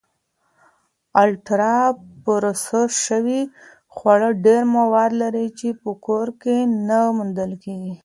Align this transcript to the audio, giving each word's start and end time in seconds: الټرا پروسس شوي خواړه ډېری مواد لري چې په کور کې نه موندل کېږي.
الټرا 1.21 1.79
پروسس 2.23 2.91
شوي 3.07 3.41
خواړه 3.95 4.29
ډېری 4.45 4.69
مواد 4.75 5.11
لري 5.21 5.47
چې 5.59 5.67
په 5.81 5.91
کور 6.05 6.27
کې 6.41 6.55
نه 6.87 6.99
موندل 7.17 7.51
کېږي. 7.63 7.93